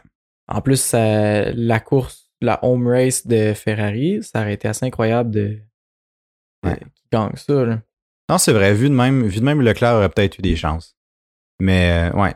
[0.49, 5.59] En plus, la course, la home race de Ferrari, ça aurait été assez incroyable de,
[6.65, 6.77] ouais.
[6.79, 7.65] qu'il gagne ça.
[8.29, 8.73] Non, c'est vrai.
[8.75, 10.97] Vu de même, vu de même, Leclerc aurait peut-être eu des chances.
[11.61, 12.35] Mais euh, ouais,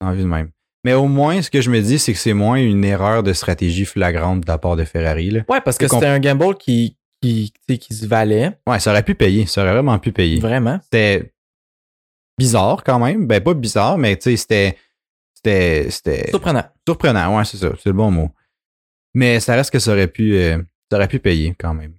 [0.00, 0.50] envie de même.
[0.84, 3.32] Mais au moins, ce que je me dis, c'est que c'est moins une erreur de
[3.32, 5.30] stratégie flagrante de la part de Ferrari.
[5.30, 5.40] Là.
[5.48, 8.58] Ouais, parce que c'était un gamble qui, qui, qui se valait.
[8.66, 9.46] Ouais, ça aurait pu payer.
[9.46, 10.40] Ça aurait vraiment pu payer.
[10.40, 10.80] Vraiment.
[10.82, 11.31] C'était
[12.42, 13.26] bizarre quand même.
[13.26, 14.76] Ben, pas bizarre, mais tu sais, c'était.
[15.34, 15.90] C'était.
[15.90, 16.30] C'était.
[16.30, 16.64] Surprenant.
[16.86, 17.70] Surprenant, ouais, c'est ça.
[17.78, 18.30] C'est le bon mot.
[19.14, 20.36] Mais ça reste que ça aurait pu.
[20.36, 20.58] Euh,
[20.90, 21.94] ça aurait pu payer quand même.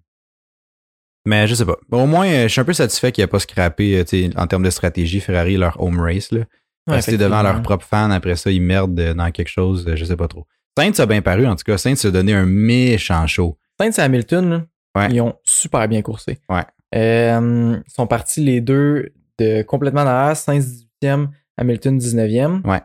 [1.26, 1.78] Mais je sais pas.
[1.92, 4.48] au moins, euh, je suis un peu satisfait qu'il n'y a pas scrappé euh, en
[4.48, 6.32] termes de stratégie Ferrari leur home race.
[6.32, 6.42] Là.
[6.86, 10.28] Rester devant leurs propres fans, après ça, ils merdent dans quelque chose, je sais pas
[10.28, 10.46] trop.
[10.78, 11.78] Saints a bien paru, en tout cas.
[11.78, 13.58] Saints a donné un méchant show.
[13.80, 14.68] Saints et Hamilton,
[15.10, 16.40] ils ont super bien coursé.
[16.50, 16.66] Ouais.
[16.96, 20.60] Euh, ils sont partis les deux de complètement derrière, Saints
[21.04, 21.28] 18e,
[21.58, 22.68] Hamilton 19e.
[22.68, 22.82] Ouais.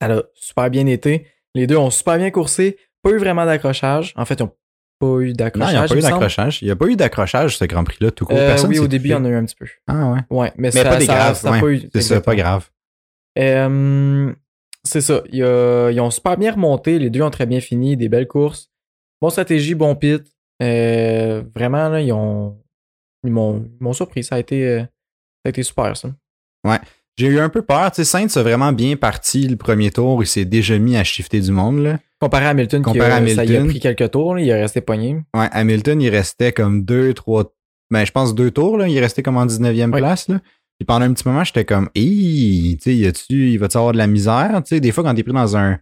[0.00, 1.26] Ça a super bien été.
[1.54, 2.78] Les deux ont super bien coursé.
[3.02, 4.12] Pas eu vraiment d'accrochage.
[4.16, 4.52] En fait, ils ont
[4.98, 5.72] pas eu d'accrochage.
[5.72, 6.62] Non, il n'y a pas eu d'accrochage.
[6.62, 8.36] Il n'y a pas eu d'accrochage, ce Grand Prix-là, tout court.
[8.36, 9.66] Euh, oui, au début, il y en a eu un petit peu.
[9.86, 10.20] Ah ouais.
[10.30, 11.36] Ouais, mais, mais ça, pas des graves.
[11.36, 11.88] Ça, pas eu.
[11.92, 12.68] C'est ça, pas grave.
[13.38, 14.32] Euh,
[14.84, 15.22] c'est ça.
[15.30, 15.44] Ils,
[16.00, 16.98] ont super bien remonté.
[16.98, 17.96] Les deux ont très bien fini.
[17.96, 18.70] Des belles courses.
[19.20, 20.22] Bonne stratégie, bon pit.
[20.62, 22.58] Euh, vraiment, là, ils ont.
[23.24, 24.24] Ils m'ont surpris.
[24.24, 24.86] Ça a été, euh, ça
[25.48, 26.10] a été super, ça.
[26.64, 26.78] Ouais.
[27.16, 27.90] J'ai eu un peu peur.
[27.90, 30.22] Tu sais, a vraiment bien parti le premier tour.
[30.22, 31.82] Il s'est déjà mis à shifter du monde.
[31.82, 31.98] Là.
[32.20, 34.38] Comparé à Hamilton, Comparé à Hamilton, ça y a pris quelques tours.
[34.38, 35.20] il est resté pogné.
[35.34, 37.52] Ouais, Hamilton, il restait comme deux, trois...
[37.90, 38.76] Ben, je pense deux tours.
[38.76, 40.28] Là, il est resté comme en 19e place.
[40.28, 40.40] Là.
[40.78, 44.62] Puis pendant un petit moment, j'étais comme, tu sais, il va-tu avoir de la misère?
[44.64, 45.78] Tu sais, des fois, quand t'es pris dans un,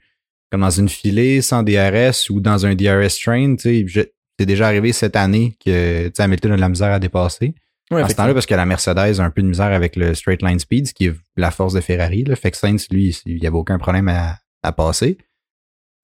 [0.50, 4.68] comme dans une filée sans DRS ou dans un DRS train, tu sais, c'est déjà
[4.68, 7.54] arrivé cette année que, tu sais, Hamilton a de la misère à dépasser.
[7.90, 10.14] Ouais, à ce temps-là, parce que la Mercedes a un peu de misère avec le
[10.14, 12.24] straight line speed, ce qui est la force de Ferrari.
[12.24, 12.34] Là.
[12.34, 15.18] Fait que Sainz, lui, il n'y avait aucun problème à, à passer.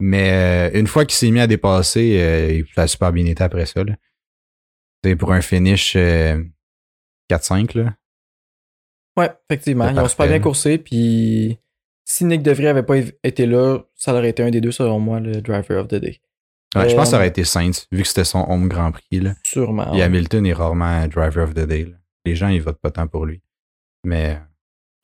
[0.01, 3.43] Mais euh, une fois qu'il s'est mis à dépasser, euh, il a super bien été
[3.43, 3.83] après ça.
[5.05, 5.97] C'est pour un finish 4-5.
[5.97, 7.97] Euh, là.
[9.17, 9.89] Ouais, effectivement.
[9.89, 10.79] Ils ont super bien coursé.
[10.79, 11.59] Puis
[12.05, 15.21] si Nick DeVry avait pas été là, ça aurait été un des deux, selon moi,
[15.21, 16.21] le driver of the day.
[16.75, 19.21] Ouais, je pense que ça aurait été Sainz, vu que c'était son home Grand Prix.
[19.21, 19.35] Là.
[19.45, 19.93] Sûrement.
[19.95, 21.93] Et Hamilton est rarement driver of the day.
[22.25, 23.43] Les gens, ils votent pas tant pour lui.
[24.05, 24.39] Mais.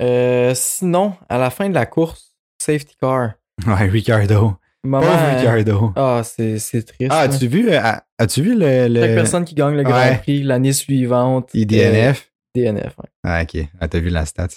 [0.00, 3.32] Euh, sinon, à la fin de la course, safety car.
[3.66, 4.56] Ouais, Ricardo.
[4.82, 5.92] Pauvre Ricardo.
[5.96, 7.10] Ah, c'est, c'est triste.
[7.10, 7.80] Ah, as-tu vu, euh,
[8.18, 9.00] as-tu vu le, le...
[9.00, 11.50] Chaque personne qui gagne le Grand Prix l'année suivante.
[11.52, 12.30] IDNF?
[12.54, 13.08] DNF, ouais.
[13.24, 13.66] Ah, ok.
[13.80, 14.48] Ah, t'as vu la stat?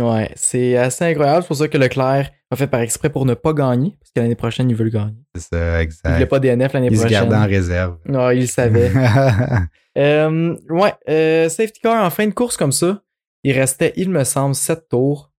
[0.00, 1.42] Ouais, c'est assez incroyable.
[1.42, 4.20] C'est pour ça que Leclerc a fait par exprès pour ne pas gagner, parce que
[4.20, 5.16] l'année prochaine, il veut le gagner.
[5.34, 6.08] C'est ça, exact.
[6.08, 7.06] Il voulait pas DNF l'année prochaine.
[7.06, 7.98] Il se gardait en réserve.
[8.06, 8.90] Non, il le savait.
[9.98, 13.02] euh, ouais, euh, safety car en fin de course comme ça,
[13.44, 15.32] Il restait, il me semble, 7 tours.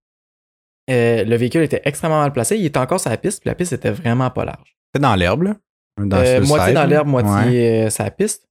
[0.90, 2.58] Euh, le véhicule était extrêmement mal placé.
[2.58, 4.78] Il était encore sur la piste, puis la piste était vraiment pas large.
[4.88, 5.56] C'était dans l'herbe, là?
[6.00, 8.48] Euh, moitié dans l'herbe, moitié sur la piste.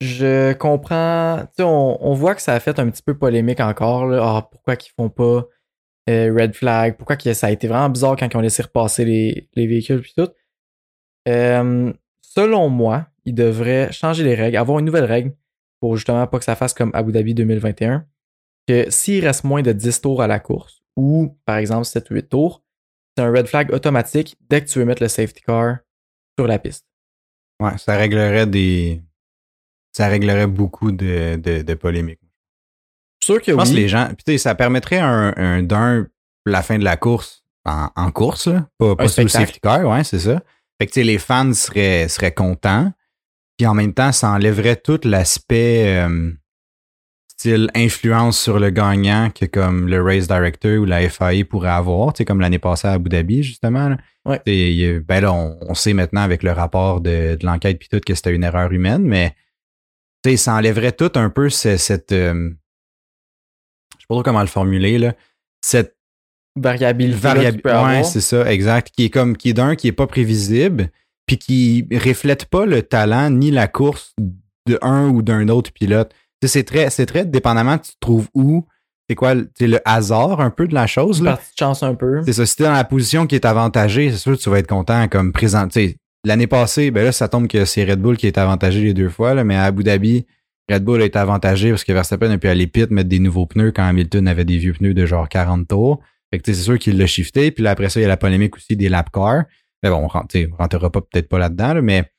[0.00, 1.44] Je comprends.
[1.58, 4.06] On, voit que ça a fait un petit peu polémique encore.
[4.06, 4.20] Là.
[4.22, 5.46] Ah, pourquoi qu'ils font pas
[6.08, 6.96] red flag?
[6.96, 10.14] Pourquoi ça a été vraiment bizarre quand ils ont laissé repasser les, les véhicules puis
[10.16, 10.30] tout?
[12.22, 15.34] selon moi, ils devraient changer les règles, avoir une nouvelle règle
[15.80, 18.06] pour justement pas que ça fasse comme Abu Dhabi 2021.
[18.68, 22.14] Que s'il reste moins de 10 tours à la course, ou par exemple 7 ou
[22.14, 22.64] 8 tours,
[23.16, 25.78] c'est un red flag automatique dès que tu veux mettre le safety car
[26.38, 26.86] sur la piste.
[27.60, 29.02] Ouais, ça réglerait des.
[29.96, 32.20] Ça réglerait beaucoup de, de, polémiques.
[33.24, 33.76] Sûr que Je pense oui.
[33.76, 34.10] que les gens.
[34.26, 36.06] Puis ça permettrait un, un d'un
[36.44, 38.68] la fin de la course en, en course, là.
[38.76, 40.42] Pas, pas le safety car, ouais, c'est ça.
[40.78, 42.92] Fait que les fans seraient, seraient contents.
[43.56, 46.30] Puis en même temps, ça enlèverait tout l'aspect euh,
[47.28, 52.12] style influence sur le gagnant que comme le race director ou la FIA pourrait avoir,
[52.12, 53.88] tu sais, comme l'année passée à Abu Dhabi, justement.
[53.88, 53.96] Là.
[54.26, 54.42] Ouais.
[54.44, 58.34] ben là, on, sait maintenant avec le rapport de, de l'enquête puis tout que c'était
[58.34, 59.34] une erreur humaine, mais
[60.34, 62.50] ça enlèverait tout un peu cette, cette euh,
[63.96, 65.14] je sais pas trop comment le formuler, là,
[65.60, 65.96] cette
[66.56, 67.18] variabilité.
[67.18, 67.70] Variabilité.
[67.70, 68.90] Ouais, c'est ça, exact.
[68.90, 70.90] Qui est comme, qui est d'un, qui est pas prévisible,
[71.26, 74.14] puis qui reflète pas le talent ni la course
[74.66, 76.12] de un ou d'un autre pilote.
[76.44, 78.66] C'est très, c'est très dépendamment, tu te trouves où,
[79.08, 81.22] c'est quoi le hasard un peu de la chose.
[81.22, 81.32] Là.
[81.32, 82.22] Partie de chance un peu.
[82.24, 82.46] C'est ça.
[82.46, 85.08] Si t'es dans la position qui est avantagée, c'est sûr que tu vas être content
[85.08, 85.68] comme présent.
[86.26, 89.08] L'année passée, ben là, ça tombe que c'est Red Bull qui est avantagé les deux
[89.08, 90.26] fois, là, mais à Abu Dhabi,
[90.68, 93.46] Red Bull a été avantagé parce que Verstappen a pu aller pit mettre des nouveaux
[93.46, 96.00] pneus quand Hamilton avait des vieux pneus de genre 40 tours.
[96.32, 97.52] Fait que c'est sûr qu'il l'a shifté.
[97.52, 99.44] Puis là, après ça, il y a la polémique aussi des lap cars.
[99.84, 102.10] Mais bon, on rentrera pas peut-être pas là-dedans, là, mais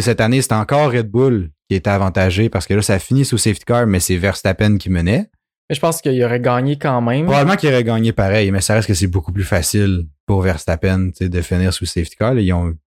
[0.00, 3.38] cette année, c'est encore Red Bull qui était avantagé parce que là, ça finit sous
[3.38, 5.30] safety car, mais c'est Verstappen qui menait.
[5.70, 7.26] Mais je pense qu'il aurait gagné quand même.
[7.26, 11.10] Probablement qu'il aurait gagné pareil, mais ça reste que c'est beaucoup plus facile pour Verstappen
[11.20, 12.34] de finir sous safety car.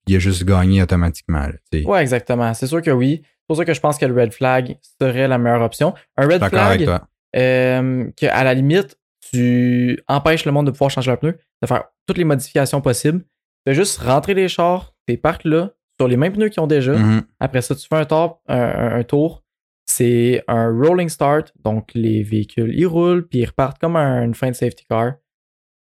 [0.07, 1.47] Il a juste gagné automatiquement.
[1.47, 2.53] Là, ouais, exactement.
[2.55, 3.23] C'est sûr que oui.
[3.25, 5.95] C'est pour ça que je pense que le red flag serait la meilleure option.
[6.17, 6.89] Un red flag,
[7.37, 8.99] euh, que à la limite,
[9.31, 13.21] tu empêches le monde de pouvoir changer leur pneu, de faire toutes les modifications possibles.
[13.21, 16.67] Tu fais juste rentrer les chars, tes parcs là, sur les mêmes pneus qu'ils ont
[16.67, 16.95] déjà.
[16.95, 17.23] Mm-hmm.
[17.41, 19.45] Après ça, tu fais un, tour, un, tour.
[19.87, 24.51] C'est un rolling start, donc les véhicules ils roulent, puis ils repartent comme une fin
[24.51, 25.15] de safety car.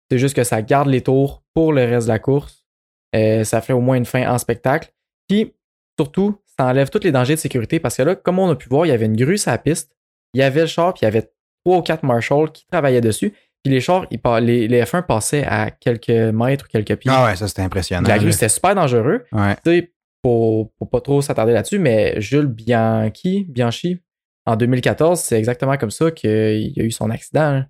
[0.09, 2.64] C'est juste que ça garde les tours pour le reste de la course.
[3.13, 4.91] Euh, ça fait au moins une fin en spectacle.
[5.27, 5.53] Puis
[5.99, 8.69] surtout, ça enlève tous les dangers de sécurité parce que là, comme on a pu
[8.69, 9.95] voir, il y avait une grue sur la piste,
[10.33, 11.31] il y avait le char, puis il y avait
[11.63, 13.33] trois ou quatre marshals qui travaillaient dessus.
[13.63, 17.11] Puis les chars, les, les, F1 passaient à quelques mètres, quelques pieds.
[17.13, 18.07] Ah ouais, ça c'était impressionnant.
[18.07, 19.25] La grue, c'était super dangereux.
[19.31, 19.55] Ouais.
[19.63, 23.99] Tu sais, pour, pour pas trop s'attarder là-dessus, mais Jules Bianchi, Bianchi,
[24.45, 27.63] en 2014, c'est exactement comme ça qu'il a eu son accident.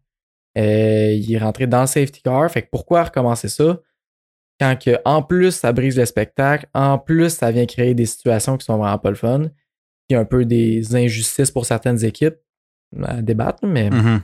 [0.58, 2.50] Euh, il est rentré dans le safety car.
[2.50, 3.80] Fait que pourquoi recommencer ça?
[4.60, 8.58] Quand que, en plus ça brise le spectacle, en plus ça vient créer des situations
[8.58, 9.50] qui sont vraiment pas le fun,
[10.14, 12.38] a un peu des injustices pour certaines équipes
[13.04, 13.90] à débattre, mais.
[13.90, 14.22] Mm-hmm.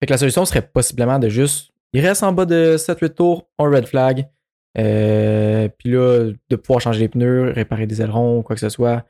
[0.00, 1.70] Fait que la solution serait possiblement de juste.
[1.92, 4.28] Il reste en bas de 7-8 tours, on red flag.
[4.76, 9.06] Euh, puis là, de pouvoir changer les pneus, réparer des ailerons, quoi que ce soit,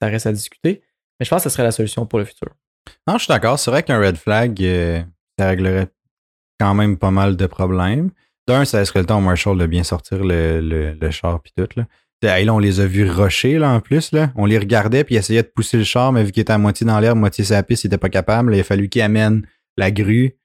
[0.00, 0.82] ça reste à discuter.
[1.18, 2.48] Mais je pense que ce serait la solution pour le futur.
[3.08, 3.58] Non, je suis d'accord.
[3.58, 5.02] C'est vrai qu'un red flag, euh,
[5.38, 5.88] ça réglerait
[6.60, 8.10] quand même pas mal de problèmes.
[8.50, 11.52] D'un, ça laisserait le temps au Marshall de bien sortir le, le, le char puis
[11.56, 11.68] tout.
[11.76, 11.86] Là.
[12.42, 14.10] là, on les a vus rusher là, en plus.
[14.10, 14.32] Là.
[14.34, 16.84] On les regardait puis essayaient de pousser le char, mais vu qu'il était à moitié
[16.84, 18.52] dans l'herbe, moitié sur la piste, il était pas capable.
[18.56, 20.36] il a fallu qu'il amène la grue.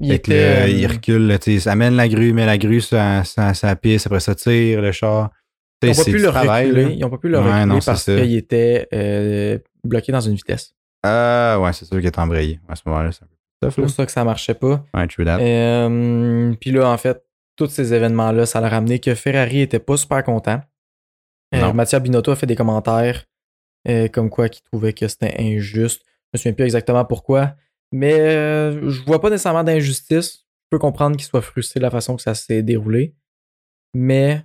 [0.00, 4.06] Il, était, il recule, là, ça amène la grue, met la grue sur, sa piste,
[4.06, 5.30] après ça tire le char.
[5.82, 9.58] Ils n'ont pas, pu le reculer, ils pas pu le reculer parce qu'il était euh,
[9.82, 10.74] bloqué dans une vitesse.
[11.02, 12.60] Ah ouais, c'est sûr qu'il est embrayé.
[12.68, 13.24] À ce moment-là, c'est
[13.70, 14.84] C'est pour ça que ça marchait pas.
[14.94, 15.38] Ouais, true that.
[15.40, 17.24] Euh, puis là, en fait,
[17.56, 20.60] tous ces événements-là, ça a ramené que Ferrari était pas super content.
[21.54, 23.24] Euh, Mathieu Binotto a fait des commentaires
[23.88, 26.02] euh, comme quoi qu'il trouvait que c'était injuste.
[26.04, 27.54] Je me souviens plus exactement pourquoi.
[27.92, 30.46] Mais euh, je vois pas nécessairement d'injustice.
[30.64, 33.14] Je peux comprendre qu'il soit frustré de la façon que ça s'est déroulé.
[33.94, 34.42] Mais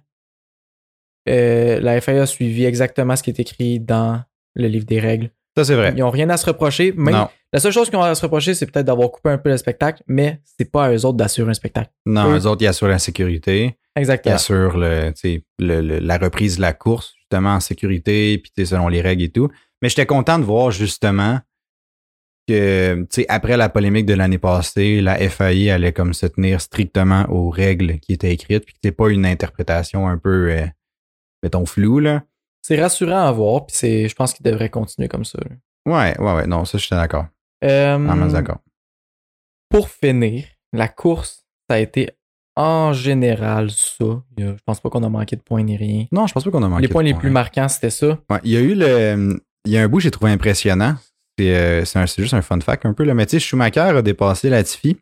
[1.25, 4.23] la FIA a suivi exactement ce qui est écrit dans
[4.55, 5.31] le livre des règles.
[5.57, 5.93] Ça, c'est vrai.
[5.95, 6.91] Ils n'ont rien à se reprocher.
[6.91, 9.49] Même, La seule chose qu'ils ont à se reprocher, c'est peut-être d'avoir coupé un peu
[9.49, 11.89] le spectacle, mais c'est pas à eux autres d'assurer un spectacle.
[12.05, 13.77] Non, eux, autres, ils assurent la sécurité.
[13.95, 14.33] Exactement.
[14.33, 15.13] Ils assurent le,
[15.57, 19.49] le, la reprise de la course, justement, en sécurité, puis selon les règles et tout.
[19.81, 21.39] Mais j'étais content de voir, justement,
[22.47, 26.61] que, tu sais, après la polémique de l'année passée, la FAI allait comme se tenir
[26.61, 30.65] strictement aux règles qui étaient écrites, puis que c'était pas une interprétation un peu, euh,
[31.41, 32.23] mettons, floue, là.
[32.61, 35.39] C'est rassurant à voir, puis je pense qu'il devrait continuer comme ça.
[35.85, 36.45] Ouais, ouais, ouais.
[36.47, 37.25] Non, ça, je suis d'accord.
[37.63, 38.59] Euh, Vraiment d'accord.
[39.69, 42.09] pour finir, la course, ça a été
[42.55, 44.05] en général ça.
[44.37, 46.05] Je pense pas qu'on a manqué de points ni rien.
[46.11, 48.19] Non, je pense pas qu'on a manqué les de points les plus marquants, c'était ça.
[48.29, 49.39] Ouais, il y a eu le.
[49.65, 50.95] Il y a un bout que j'ai trouvé impressionnant.
[51.37, 51.85] C'est euh,
[52.17, 53.03] juste un fun fact un peu.
[53.03, 53.13] Là.
[53.13, 54.97] Mais tu sais, Schumacher a dépassé Latifi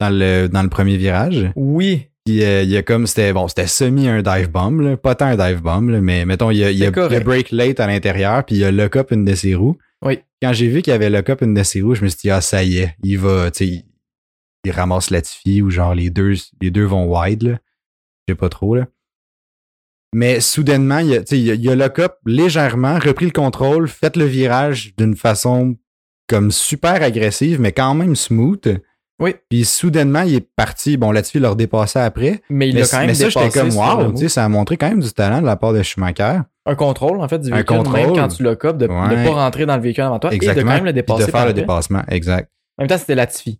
[0.00, 1.50] dans le, dans le premier virage.
[1.56, 3.06] Oui, Puis euh, il y a comme.
[3.06, 4.80] C'était bon, c'était semi un dive bomb.
[4.80, 4.96] Là.
[4.96, 7.20] Pas tant un dive bomb, là, mais mettons, il y a, il y a, a
[7.20, 8.44] break late à l'intérieur.
[8.44, 9.76] Puis il y a lock up une de ses roues.
[10.02, 10.20] Oui.
[10.42, 12.18] Quand j'ai vu qu'il y avait lock up une de ses roues, je me suis
[12.22, 13.50] dit, ah, ça y est, il va.
[13.50, 13.84] Tu sais, il,
[14.64, 17.42] il ramasse Latifi ou genre les deux, les deux vont wide.
[17.42, 17.58] Là.
[18.26, 18.74] Je sais pas trop.
[18.74, 18.86] là.
[20.14, 24.26] Mais soudainement, il y a, il a, lock up légèrement, repris le contrôle, fait le
[24.26, 25.76] virage d'une façon
[26.28, 28.80] comme super agressive, mais quand même smooth.
[29.22, 29.34] Oui.
[29.48, 30.96] Puis soudainement, il est parti.
[30.96, 32.42] Bon, Latifi l'a redepassé après.
[32.50, 34.12] mais il mais a quand même mais ça, j'étais comme le wow, move.
[34.14, 36.40] tu sais, ça a montré quand même du talent de la part de Schumacher.
[36.66, 38.16] Un contrôle, en fait, du Un véhicule, même contrôle.
[38.16, 39.24] quand tu lock up, de ne Ouais.
[39.24, 41.26] pas rentrer dans le véhicule avant toi et de quand même le Puis dépasser.
[41.26, 41.60] de faire le après.
[41.60, 42.50] dépassement, exact.
[42.78, 43.58] En même temps, c'était Latifi.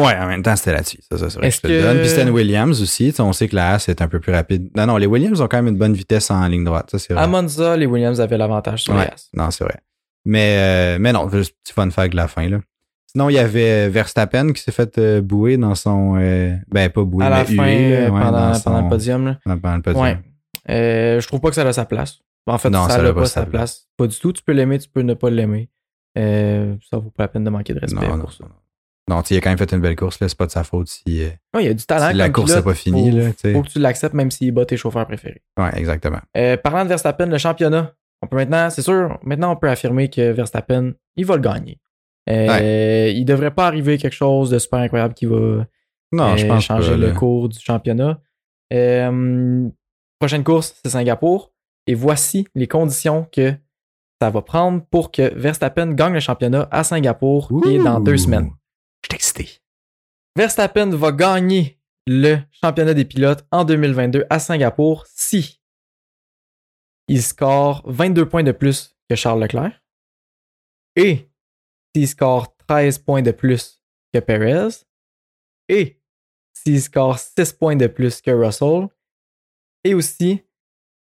[0.00, 0.98] Ouais, en même temps, c'était là-dessus.
[1.08, 1.98] Ça, ça, c'est vrai que je te le que- donne.
[2.00, 3.14] Puis c'était Williams aussi.
[3.20, 4.68] On sait que la Haas est un peu plus rapide.
[4.76, 6.90] Non, non, les Williams ont quand même une bonne vitesse en ligne droite.
[6.90, 7.22] Ça, c'est vrai.
[7.22, 9.04] À Monza, les Williams avaient l'avantage sur Ouais.
[9.04, 9.28] les As.
[9.34, 9.76] Non, c'est vrai.
[10.24, 12.58] Mais, euh, mais non, juste petit fun fact de la fin, là.
[13.14, 16.16] Sinon, il y avait Verstappen qui s'est fait euh, bouer dans son.
[16.18, 18.62] euh, ben, pas bouer, À la mais fin, huer, là, euh, ouais, pendant, dans son-
[18.64, 19.24] pendant le podium.
[19.26, 19.38] là.
[19.44, 20.02] pendant le podium.
[20.02, 20.18] Ouais.
[20.70, 22.18] Euh, je trouve pas que ça a sa place.
[22.46, 23.86] En fait, Non, ça n'a a pas, sa place.
[23.96, 24.32] Pas du tout.
[24.32, 25.70] Tu peux l'aimer, tu peux ne pas l'aimer.
[26.18, 28.44] Euh, ça vaut pas la peine de manquer de respect Non, non, pour ça.
[28.44, 29.16] non.
[29.16, 30.28] Non, il a quand même fait une belle course, là.
[30.28, 31.22] C'est pas de sa faute si.
[31.22, 32.08] euh, Ouais, il y a du talent.
[32.10, 33.52] Si la course n'a pas fini, faut, là, tu sais.
[33.52, 35.42] Faut que tu l'acceptes même s'il bat tes chauffeurs préférés.
[35.58, 36.20] Ouais, exactement.
[36.36, 40.08] Euh, parlant de Verstappen, le championnat, on peut maintenant, c'est sûr, maintenant on peut affirmer
[40.08, 41.78] que Verstappen, il va le gagner.
[42.28, 45.66] Euh, Il devrait pas arriver quelque chose de super incroyable qui va
[46.12, 47.12] Non, je euh, pense changer le là.
[47.12, 48.20] cours du championnat.
[48.72, 49.68] Euh,
[50.18, 51.52] prochaine course, c'est Singapour.
[51.86, 53.54] Et voici les conditions que
[54.22, 58.16] ça va prendre pour que Verstappen gagne le championnat à Singapour, qui est dans deux
[58.16, 58.50] semaines.
[59.02, 59.60] Je suis excité.
[60.36, 65.60] Verstappen va gagner le championnat des pilotes en 2022 à Singapour si
[67.08, 69.82] il score 22 points de plus que Charles Leclerc
[70.96, 71.28] et
[71.94, 73.80] s'il score 13 points de plus
[74.12, 74.68] que Perez
[75.68, 76.00] et
[76.52, 78.88] s'il score 6 points de plus que Russell
[79.84, 80.42] et aussi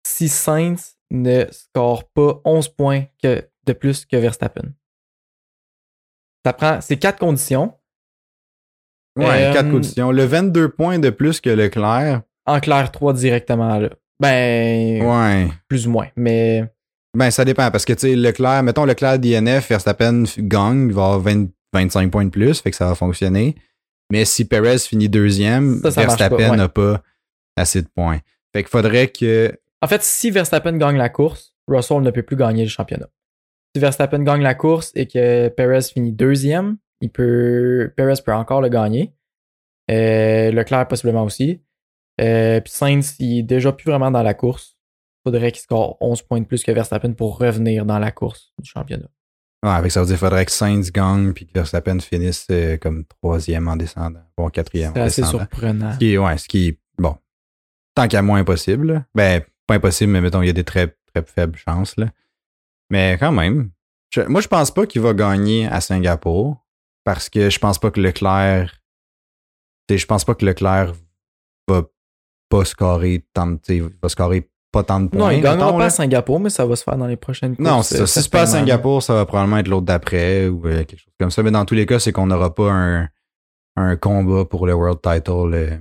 [0.06, 4.72] si Sainz ne score pas 11 points que- de plus que Verstappen.
[6.46, 7.74] Ça prend ces quatre conditions.
[9.16, 10.10] Ouais, Euh, quatre conditions.
[10.12, 12.22] Le 22 points de plus que Leclerc.
[12.46, 13.90] En clair 3 directement là.
[14.20, 15.50] Ben Ouais.
[15.68, 16.08] plus ou moins.
[16.16, 16.64] Mais
[17.16, 21.04] Ben, ça dépend parce que, tu sais, Leclerc, mettons Leclerc DNF, Verstappen gagne, il va
[21.04, 23.54] avoir 20 25 points de plus, fait que ça va fonctionner.
[24.10, 26.56] Mais si Perez finit deuxième, Ça, ça marche Verstappen pas, ouais.
[26.56, 27.02] n'a pas
[27.56, 28.20] assez de points.
[28.54, 29.52] Fait qu'il faudrait que.
[29.82, 33.08] en fait, si Verstappen gagne la course, Russell ne peut plus gagner le championnat.
[33.74, 38.62] Si Verstappen gagne la course et que Perez finit deuxième, il peut Perez peut encore
[38.62, 39.12] le gagner.
[39.90, 41.62] Euh, Leclerc possiblement aussi.
[42.20, 44.77] Euh, puis Sainz, il est déjà plus vraiment dans la course.
[45.24, 48.68] Faudrait qu'il score 11 points de plus que Verstappen pour revenir dans la course du
[48.70, 49.08] championnat.
[49.64, 52.76] Ouais, que ça veut dire qu'il faudrait que Sainz gagne puis que Verstappen finisse euh,
[52.76, 54.22] comme troisième en descendant.
[54.36, 55.40] Bon, quatrième C'est assez descendant.
[55.50, 55.92] surprenant.
[55.94, 57.16] Ce qui est, ouais, ce qui est, bon,
[57.94, 58.92] tant qu'à moins impossible.
[58.92, 59.04] là.
[59.14, 61.96] Ben, pas impossible, mais mettons, il y a des très, très faibles chances.
[61.96, 62.06] Là.
[62.90, 63.70] Mais quand même,
[64.10, 66.64] je- moi, je pense pas qu'il va gagner à Singapour
[67.04, 68.80] parce que je pense pas que Leclerc.
[69.90, 70.92] Je pense pas que Leclerc
[71.66, 71.82] va
[72.48, 73.56] pas scorer tant
[74.02, 75.18] va scorer pas tant de points.
[75.18, 75.84] Non, il gagnera mettons, pas là.
[75.86, 77.68] à Singapour, mais ça va se faire dans les prochaines courses.
[77.68, 78.02] Non, ça.
[78.02, 78.46] euh, Si c'est pas à.
[78.46, 81.42] Singapour, ça va probablement être l'autre d'après ou euh, quelque chose comme ça.
[81.42, 83.08] Mais dans tous les cas, c'est qu'on n'aura pas un,
[83.76, 85.76] un combat pour le World Title euh,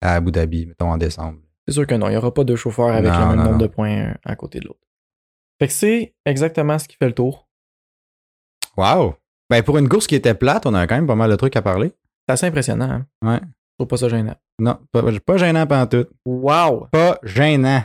[0.00, 1.38] à Abu Dhabi, mettons en décembre.
[1.68, 3.42] C'est sûr que non, il n'y aura pas de chauffeur avec Non, le même non,
[3.44, 3.58] nombre non.
[3.58, 4.80] de points à côté de l'autre.
[5.58, 7.48] Fait que c'est exactement ce qui fait le tour.
[8.76, 9.14] Wow!
[9.50, 11.56] Ben, pour une course qui était plate, on a quand même pas mal de trucs
[11.56, 11.92] à parler.
[12.28, 12.90] C'est assez impressionnant.
[12.90, 13.06] Hein?
[13.22, 13.40] Ouais.
[13.42, 14.34] Je trouve pas ça gênant.
[14.58, 16.06] Non, pas, pas gênant pendant tout.
[16.24, 16.88] Wow!
[16.90, 17.82] Pas gênant.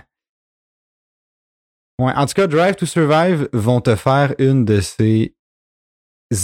[2.01, 5.35] Ouais, en tout cas, Drive to Survive vont te faire une de ces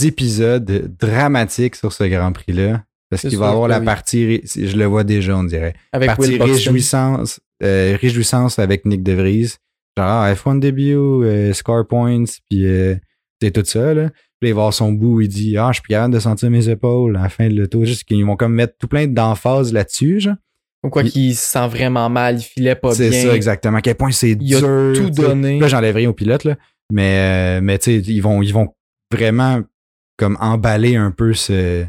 [0.04, 2.84] épisodes dramatiques sur ce Grand Prix-là.
[3.10, 3.86] Parce qu'il va avoir la oui.
[3.86, 5.74] partie, je le vois déjà, on dirait.
[5.94, 9.56] Avec partie Will réjouissance, euh, réjouissance avec Nick DeVries.
[9.98, 12.96] Genre, ah, F1 debut, euh, score points, puis euh,
[13.42, 14.10] c'est tout ça, là.
[14.40, 16.70] Puis il va voir son bout, il dit, ah, je suis capable de sentir mes
[16.70, 17.84] épaules à la fin de l'auto.
[17.84, 20.36] Juste qu'ils vont comme mettre tout plein d'emphase là-dessus, genre.
[20.84, 23.24] Ou quoi Il- qu'il se sent vraiment mal, il filait pas C'est bien.
[23.24, 23.78] ça, exactement.
[23.78, 24.94] À quel point c'est Il a dur.
[24.96, 25.60] tout donné.
[25.60, 26.56] Là, j'enlève rien au pilote, là.
[26.92, 28.68] Mais, euh, mais tu sais, ils vont, ils vont
[29.12, 29.62] vraiment
[30.18, 31.86] comme emballer un peu ce,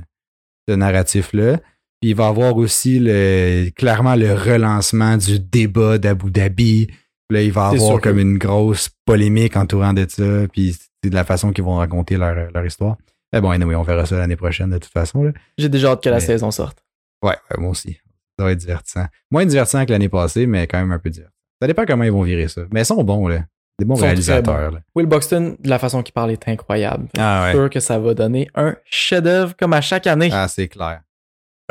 [0.68, 1.58] ce narratif-là.
[2.00, 6.88] Puis il va y avoir aussi le, clairement le relancement du débat d'Abu Dhabi.
[7.30, 11.14] Là, il va y avoir comme une grosse polémique entourant de ça, puis c'est de
[11.14, 12.96] la façon qu'ils vont raconter leur, leur histoire.
[13.32, 15.30] Mais bon, anyway, on verra ça l'année prochaine de toute façon.
[15.58, 16.82] J'ai déjà hâte que la saison sorte.
[17.22, 17.98] Ouais, moi aussi.
[18.38, 19.06] Ça va être divertissant.
[19.30, 21.34] Moins divertissant que l'année passée, mais quand même un peu divertissant.
[21.60, 22.62] Ça dépend comment ils vont virer ça.
[22.72, 23.44] Mais ils sont bons, là.
[23.78, 24.72] Des bons réalisateurs.
[24.94, 27.08] Will Buxton, de la façon qu'il parle, est incroyable.
[27.16, 27.52] Ah, ouais.
[27.52, 30.30] sûr que ça va donner un chef-d'œuvre comme à chaque année.
[30.32, 31.02] Ah, c'est clair.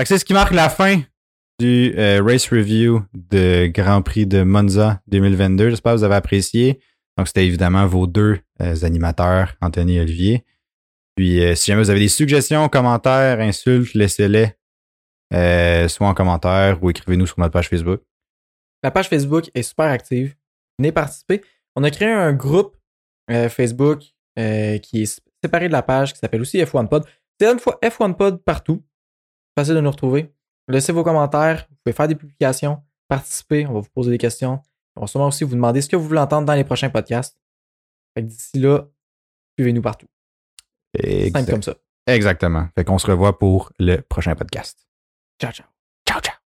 [0.03, 1.01] c'est ce qui marque la fin
[1.59, 5.71] du euh, race review de Grand Prix de Monza 2022.
[5.71, 6.79] J'espère que vous avez apprécié.
[7.17, 10.45] Donc, c'était évidemment vos deux euh, animateurs, Anthony et Olivier.
[11.15, 14.51] Puis, euh, si jamais vous avez des suggestions, commentaires, insultes, laissez-les
[15.31, 18.01] soit en commentaire ou écrivez-nous sur notre page Facebook.
[18.83, 20.35] La page Facebook est super active.
[20.77, 21.43] Venez participer.
[21.75, 22.77] On a créé un groupe
[23.49, 24.01] Facebook
[24.35, 27.05] qui est séparé de la page qui s'appelle aussi F1Pod.
[27.39, 28.83] C'est une fois F1Pod partout.
[29.57, 30.33] Facile de nous retrouver.
[30.67, 34.61] Laissez vos commentaires, vous pouvez faire des publications, participer, on va vous poser des questions.
[34.95, 37.39] On va sûrement aussi vous demander ce que vous voulez entendre dans les prochains podcasts.
[38.19, 38.87] D'ici là,
[39.57, 40.07] suivez-nous partout.
[40.99, 41.75] Simple comme ça.
[42.07, 42.67] Exactement.
[42.75, 44.86] Fait qu'on se revoit pour le prochain podcast.
[45.39, 46.46] ciao